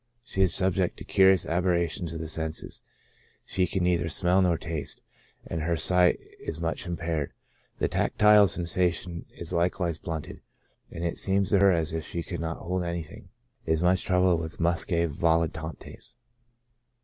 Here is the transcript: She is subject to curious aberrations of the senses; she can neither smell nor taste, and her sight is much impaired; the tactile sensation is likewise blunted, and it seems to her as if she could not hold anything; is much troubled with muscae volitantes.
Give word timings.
She 0.23 0.41
is 0.41 0.51
subject 0.51 0.97
to 0.97 1.03
curious 1.03 1.45
aberrations 1.45 2.11
of 2.11 2.17
the 2.17 2.27
senses; 2.27 2.81
she 3.45 3.67
can 3.67 3.83
neither 3.83 4.09
smell 4.09 4.41
nor 4.41 4.57
taste, 4.57 5.03
and 5.45 5.61
her 5.61 5.77
sight 5.77 6.17
is 6.39 6.59
much 6.59 6.87
impaired; 6.87 7.33
the 7.77 7.87
tactile 7.87 8.47
sensation 8.47 9.25
is 9.37 9.53
likewise 9.53 9.99
blunted, 9.99 10.41
and 10.89 11.03
it 11.03 11.19
seems 11.19 11.51
to 11.51 11.59
her 11.59 11.71
as 11.71 11.93
if 11.93 12.03
she 12.07 12.23
could 12.23 12.39
not 12.41 12.57
hold 12.57 12.83
anything; 12.83 13.29
is 13.67 13.83
much 13.83 14.03
troubled 14.03 14.39
with 14.39 14.59
muscae 14.59 15.05
volitantes. 15.05 16.15